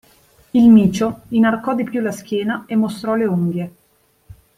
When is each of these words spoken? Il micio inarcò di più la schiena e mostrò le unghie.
Il 0.53 0.67
micio 0.67 1.19
inarcò 1.27 1.75
di 1.75 1.83
più 1.83 2.01
la 2.01 2.11
schiena 2.11 2.63
e 2.65 2.75
mostrò 2.75 3.13
le 3.13 3.25
unghie. 3.25 3.73